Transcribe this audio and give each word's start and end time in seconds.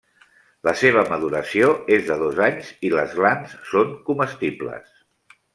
La 0.67 0.71
seva 0.79 1.03
maduració 1.09 1.69
és 1.99 2.09
de 2.09 2.17
dos 2.23 2.41
anys 2.47 2.73
i 2.89 2.93
les 2.97 3.15
glans 3.21 3.55
són 3.75 3.95
comestibles. 4.09 4.93